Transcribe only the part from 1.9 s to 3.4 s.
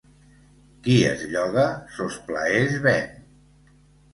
sos plaers ven.